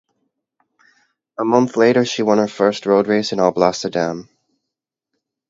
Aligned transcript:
A 1.37 1.45
month 1.45 1.77
later 1.77 2.05
she 2.05 2.23
won 2.23 2.39
her 2.39 2.47
first 2.47 2.87
road 2.87 3.05
race 3.05 3.33
in 3.33 3.37
Alblasserdam. 3.37 4.29